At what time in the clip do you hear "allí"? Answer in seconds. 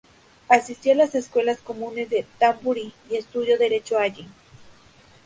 3.99-4.25